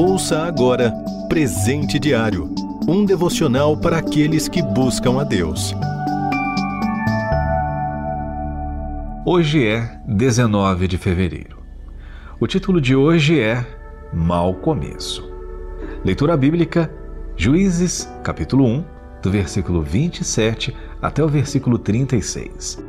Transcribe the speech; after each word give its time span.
Ouça 0.00 0.44
agora 0.44 0.92
Presente 1.28 1.98
Diário 1.98 2.54
um 2.86 3.04
devocional 3.04 3.76
para 3.76 3.98
aqueles 3.98 4.46
que 4.46 4.62
buscam 4.62 5.20
a 5.20 5.24
Deus. 5.24 5.74
Hoje 9.26 9.66
é 9.66 10.00
19 10.06 10.86
de 10.86 10.96
fevereiro. 10.96 11.58
O 12.38 12.46
título 12.46 12.80
de 12.80 12.94
hoje 12.94 13.40
é 13.40 13.66
Mal 14.14 14.54
Começo. 14.54 15.28
Leitura 16.04 16.36
bíblica, 16.36 16.88
Juízes, 17.36 18.08
capítulo 18.22 18.66
1, 18.66 18.84
do 19.20 19.32
versículo 19.32 19.82
27 19.82 20.76
até 21.02 21.24
o 21.24 21.28
versículo 21.28 21.76
36. 21.76 22.80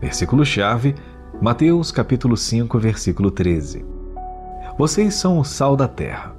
Versículo-chave, 0.00 0.96
Mateus, 1.40 1.92
capítulo 1.92 2.36
5, 2.36 2.76
versículo 2.80 3.30
13. 3.30 3.95
Vocês 4.78 5.14
são 5.14 5.38
o 5.38 5.44
sal 5.44 5.74
da 5.74 5.88
terra. 5.88 6.34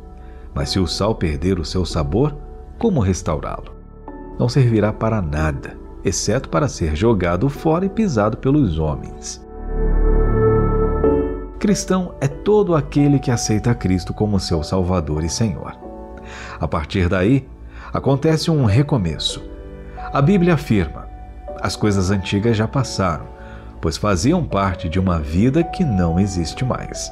Mas 0.53 0.69
se 0.69 0.79
o 0.79 0.85
sal 0.85 1.15
perder 1.15 1.59
o 1.59 1.65
seu 1.65 1.85
sabor, 1.85 2.35
como 2.77 2.99
restaurá-lo? 2.99 3.75
Não 4.39 4.47
servirá 4.47 4.93
para 4.93 5.21
nada, 5.21 5.75
exceto 6.05 6.47
para 6.47 6.67
ser 6.67 6.95
jogado 6.95 7.49
fora 7.49 7.85
e 7.85 7.89
pisado 7.89 8.37
pelos 8.37 8.77
homens. 8.77 9.43
Cristão 11.59 12.13
é 12.21 12.27
todo 12.27 12.75
aquele 12.75 13.17
que 13.17 13.31
aceita 13.31 13.73
Cristo 13.73 14.13
como 14.13 14.39
seu 14.39 14.61
Salvador 14.61 15.23
e 15.23 15.29
Senhor. 15.29 15.75
A 16.59 16.67
partir 16.67 17.09
daí, 17.09 17.47
acontece 17.91 18.51
um 18.51 18.65
recomeço. 18.65 19.43
A 20.13 20.21
Bíblia 20.21 20.53
afirma: 20.53 21.07
as 21.59 21.75
coisas 21.75 22.11
antigas 22.11 22.55
já 22.55 22.67
passaram, 22.67 23.25
pois 23.81 23.97
faziam 23.97 24.43
parte 24.43 24.87
de 24.87 24.99
uma 24.99 25.19
vida 25.19 25.63
que 25.63 25.83
não 25.83 26.19
existe 26.19 26.63
mais. 26.63 27.11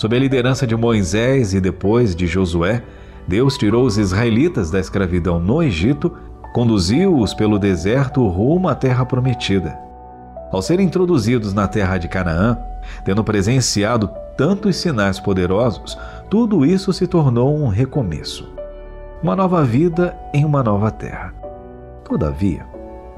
Sob 0.00 0.16
a 0.16 0.18
liderança 0.18 0.66
de 0.66 0.74
Moisés 0.74 1.52
e 1.52 1.60
depois 1.60 2.16
de 2.16 2.26
Josué, 2.26 2.82
Deus 3.28 3.58
tirou 3.58 3.84
os 3.84 3.98
israelitas 3.98 4.70
da 4.70 4.80
escravidão 4.80 5.38
no 5.38 5.62
Egito, 5.62 6.16
conduziu-os 6.54 7.34
pelo 7.34 7.58
deserto 7.58 8.26
rumo 8.26 8.66
à 8.66 8.74
terra 8.74 9.04
prometida. 9.04 9.78
Ao 10.50 10.62
serem 10.62 10.86
introduzidos 10.86 11.52
na 11.52 11.68
terra 11.68 11.98
de 11.98 12.08
Canaã, 12.08 12.56
tendo 13.04 13.22
presenciado 13.22 14.08
tantos 14.38 14.76
sinais 14.76 15.20
poderosos, 15.20 15.98
tudo 16.30 16.64
isso 16.64 16.94
se 16.94 17.06
tornou 17.06 17.54
um 17.54 17.68
recomeço. 17.68 18.48
Uma 19.22 19.36
nova 19.36 19.62
vida 19.62 20.16
em 20.32 20.46
uma 20.46 20.62
nova 20.62 20.90
terra. 20.90 21.34
Todavia, 22.04 22.64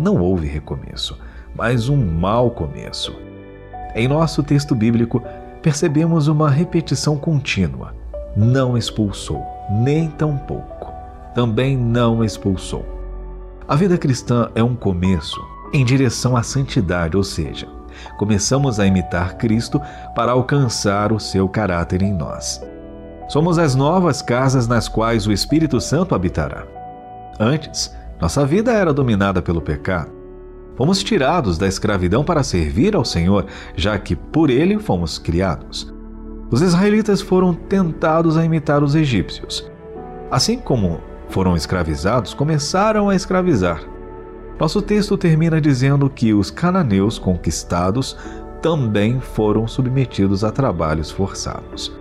não 0.00 0.20
houve 0.20 0.48
recomeço, 0.48 1.16
mas 1.54 1.88
um 1.88 2.04
mau 2.04 2.50
começo. 2.50 3.16
Em 3.94 4.08
nosso 4.08 4.42
texto 4.42 4.74
bíblico, 4.74 5.22
percebemos 5.62 6.26
uma 6.26 6.50
repetição 6.50 7.16
contínua. 7.16 7.94
Não 8.36 8.76
expulsou, 8.76 9.46
nem 9.70 10.08
tampouco. 10.08 10.92
Também 11.34 11.76
não 11.76 12.24
expulsou. 12.24 12.84
A 13.68 13.76
vida 13.76 13.96
cristã 13.96 14.50
é 14.54 14.62
um 14.62 14.74
começo 14.74 15.40
em 15.72 15.84
direção 15.84 16.36
à 16.36 16.42
santidade, 16.42 17.16
ou 17.16 17.22
seja, 17.22 17.66
começamos 18.18 18.80
a 18.80 18.86
imitar 18.86 19.36
Cristo 19.36 19.80
para 20.14 20.32
alcançar 20.32 21.12
o 21.12 21.20
seu 21.20 21.48
caráter 21.48 22.02
em 22.02 22.12
nós. 22.12 22.60
Somos 23.28 23.58
as 23.58 23.74
novas 23.74 24.20
casas 24.20 24.66
nas 24.66 24.88
quais 24.88 25.26
o 25.26 25.32
Espírito 25.32 25.80
Santo 25.80 26.14
habitará. 26.14 26.64
Antes, 27.40 27.94
nossa 28.20 28.44
vida 28.44 28.72
era 28.72 28.92
dominada 28.92 29.40
pelo 29.40 29.62
pecado 29.62 30.21
Fomos 30.82 31.00
tirados 31.00 31.58
da 31.58 31.68
escravidão 31.68 32.24
para 32.24 32.42
servir 32.42 32.96
ao 32.96 33.04
Senhor, 33.04 33.46
já 33.76 33.96
que 33.96 34.16
por 34.16 34.50
ele 34.50 34.80
fomos 34.80 35.16
criados. 35.16 35.94
Os 36.50 36.60
israelitas 36.60 37.20
foram 37.20 37.54
tentados 37.54 38.36
a 38.36 38.44
imitar 38.44 38.82
os 38.82 38.96
egípcios. 38.96 39.70
Assim 40.28 40.58
como 40.58 41.00
foram 41.28 41.54
escravizados, 41.54 42.34
começaram 42.34 43.08
a 43.08 43.14
escravizar. 43.14 43.80
Nosso 44.58 44.82
texto 44.82 45.16
termina 45.16 45.60
dizendo 45.60 46.10
que 46.10 46.34
os 46.34 46.50
cananeus 46.50 47.16
conquistados 47.16 48.16
também 48.60 49.20
foram 49.20 49.68
submetidos 49.68 50.42
a 50.42 50.50
trabalhos 50.50 51.12
forçados. 51.12 51.96